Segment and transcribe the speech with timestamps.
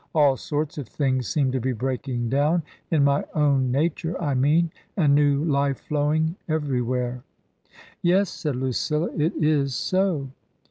[0.15, 4.71] "All sorts of things seem to be breaking down— in my own nature I mean—
[4.97, 7.21] and new life flowing every where.""
[8.01, 10.29] Yes," said Lucilla," it is so."